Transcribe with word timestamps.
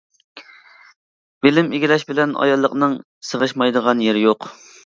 بىلىم 1.47 1.69
ئىگىلەش 1.75 2.07
بىلەن 2.13 2.35
ئاياللىقنىڭ 2.41 2.99
سىغىشمايدىغان 3.33 4.05
يېرى 4.09 4.29
يوق. 4.29 4.53